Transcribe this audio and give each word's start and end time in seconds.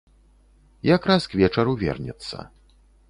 Якраз 0.95 1.27
к 1.33 1.37
вечару 1.41 1.77
вернецца. 1.83 2.37